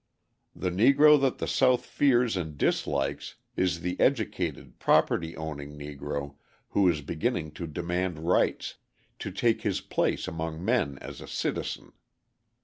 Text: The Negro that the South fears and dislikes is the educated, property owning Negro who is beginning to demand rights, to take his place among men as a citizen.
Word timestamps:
The 0.55 0.71
Negro 0.71 1.21
that 1.21 1.37
the 1.37 1.45
South 1.45 1.85
fears 1.85 2.35
and 2.35 2.57
dislikes 2.57 3.35
is 3.55 3.81
the 3.81 3.99
educated, 3.99 4.79
property 4.79 5.37
owning 5.37 5.77
Negro 5.77 6.37
who 6.69 6.89
is 6.89 7.01
beginning 7.01 7.51
to 7.51 7.67
demand 7.67 8.17
rights, 8.25 8.77
to 9.19 9.29
take 9.29 9.61
his 9.61 9.79
place 9.79 10.27
among 10.27 10.65
men 10.65 10.97
as 11.01 11.21
a 11.21 11.27
citizen. 11.27 11.93